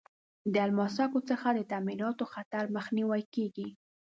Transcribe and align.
د 0.53 0.55
الماسک 0.67 1.11
څخه 1.29 1.47
د 1.53 1.59
تعمیراتو 1.71 2.23
خطر 2.33 2.63
مخنیوی 2.77 3.21
کیږي. 3.33 3.69